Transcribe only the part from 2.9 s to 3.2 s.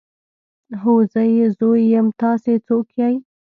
يئ.